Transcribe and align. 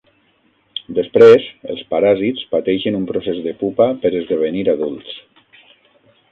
Després 0.99 1.45
els 1.73 1.83
paràsits 1.91 2.49
pateixen 2.57 2.99
un 3.01 3.05
procés 3.13 3.45
de 3.47 3.55
pupa 3.63 3.89
per 4.07 4.15
esdevenir 4.23 4.67
adults. 4.77 5.17